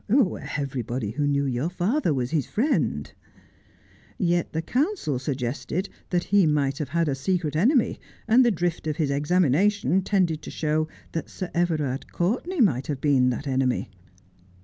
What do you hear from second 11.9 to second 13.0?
Courtenay might have